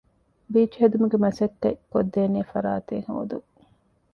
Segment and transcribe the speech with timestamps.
[0.53, 3.49] ބީޗްހެދުމުގެ މަސައްކަތް ކޮށްދޭނެ ފަރާތެއް ހޯދުން